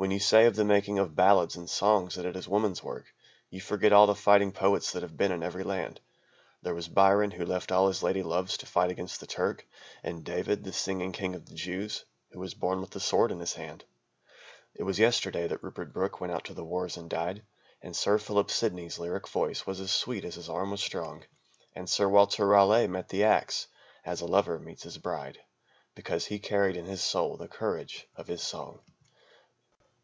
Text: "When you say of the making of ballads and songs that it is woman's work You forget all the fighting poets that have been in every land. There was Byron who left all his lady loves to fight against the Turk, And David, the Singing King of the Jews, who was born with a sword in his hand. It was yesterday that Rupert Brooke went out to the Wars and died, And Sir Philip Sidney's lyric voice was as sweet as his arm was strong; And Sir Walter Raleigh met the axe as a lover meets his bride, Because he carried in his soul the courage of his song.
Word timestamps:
"When 0.00 0.12
you 0.12 0.20
say 0.20 0.46
of 0.46 0.54
the 0.54 0.64
making 0.64 1.00
of 1.00 1.16
ballads 1.16 1.56
and 1.56 1.68
songs 1.68 2.14
that 2.14 2.24
it 2.24 2.36
is 2.36 2.46
woman's 2.48 2.84
work 2.84 3.06
You 3.50 3.60
forget 3.60 3.92
all 3.92 4.06
the 4.06 4.14
fighting 4.14 4.52
poets 4.52 4.92
that 4.92 5.02
have 5.02 5.16
been 5.16 5.32
in 5.32 5.42
every 5.42 5.64
land. 5.64 6.00
There 6.62 6.76
was 6.76 6.86
Byron 6.86 7.32
who 7.32 7.44
left 7.44 7.72
all 7.72 7.88
his 7.88 8.00
lady 8.00 8.22
loves 8.22 8.56
to 8.58 8.66
fight 8.66 8.92
against 8.92 9.18
the 9.18 9.26
Turk, 9.26 9.66
And 10.04 10.22
David, 10.22 10.62
the 10.62 10.72
Singing 10.72 11.10
King 11.10 11.34
of 11.34 11.46
the 11.46 11.54
Jews, 11.56 12.04
who 12.30 12.38
was 12.38 12.54
born 12.54 12.80
with 12.80 12.94
a 12.94 13.00
sword 13.00 13.32
in 13.32 13.40
his 13.40 13.54
hand. 13.54 13.82
It 14.72 14.84
was 14.84 15.00
yesterday 15.00 15.48
that 15.48 15.64
Rupert 15.64 15.92
Brooke 15.92 16.20
went 16.20 16.32
out 16.32 16.44
to 16.44 16.54
the 16.54 16.64
Wars 16.64 16.96
and 16.96 17.10
died, 17.10 17.42
And 17.82 17.96
Sir 17.96 18.18
Philip 18.18 18.52
Sidney's 18.52 19.00
lyric 19.00 19.26
voice 19.26 19.66
was 19.66 19.80
as 19.80 19.90
sweet 19.90 20.24
as 20.24 20.36
his 20.36 20.48
arm 20.48 20.70
was 20.70 20.80
strong; 20.80 21.24
And 21.74 21.90
Sir 21.90 22.08
Walter 22.08 22.46
Raleigh 22.46 22.86
met 22.86 23.08
the 23.08 23.24
axe 23.24 23.66
as 24.04 24.20
a 24.20 24.26
lover 24.26 24.60
meets 24.60 24.84
his 24.84 24.96
bride, 24.98 25.40
Because 25.96 26.26
he 26.26 26.38
carried 26.38 26.76
in 26.76 26.84
his 26.84 27.02
soul 27.02 27.36
the 27.36 27.48
courage 27.48 28.06
of 28.14 28.28
his 28.28 28.44
song. 28.44 28.78